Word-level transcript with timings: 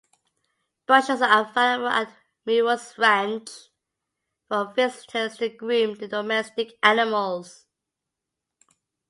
Brushes 0.87 1.21
are 1.21 1.47
available 1.47 1.87
at 1.89 2.11
Muriel's 2.47 2.97
Ranch 2.97 3.51
for 4.47 4.73
visitors 4.73 5.37
to 5.37 5.49
groom 5.49 5.93
the 5.93 6.07
domestic 6.07 6.73
animals. 6.81 7.67